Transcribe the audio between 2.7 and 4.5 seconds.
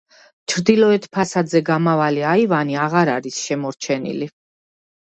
აღარ არის შემორჩენილი.